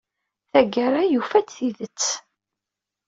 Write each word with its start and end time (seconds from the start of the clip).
Tagara, 0.51 1.01
yufa-d 1.05 1.47
tidet. 1.49 2.03